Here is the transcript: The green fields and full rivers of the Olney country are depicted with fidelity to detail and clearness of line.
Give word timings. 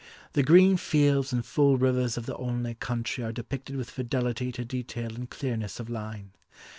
The 0.33 0.41
green 0.41 0.77
fields 0.77 1.31
and 1.31 1.45
full 1.45 1.77
rivers 1.77 2.17
of 2.17 2.25
the 2.25 2.35
Olney 2.35 2.73
country 2.73 3.23
are 3.23 3.31
depicted 3.31 3.75
with 3.75 3.91
fidelity 3.91 4.51
to 4.53 4.65
detail 4.65 5.13
and 5.13 5.29
clearness 5.29 5.79
of 5.79 5.91
line. 5.91 6.31